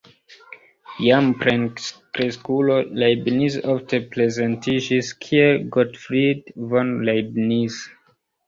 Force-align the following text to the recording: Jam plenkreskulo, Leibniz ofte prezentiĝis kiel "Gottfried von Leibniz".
Jam 1.07 1.27
plenkreskulo, 1.41 2.77
Leibniz 3.03 3.57
ofte 3.75 3.99
prezentiĝis 4.15 5.13
kiel 5.27 5.63
"Gottfried 5.77 6.51
von 6.73 6.95
Leibniz". 7.11 7.79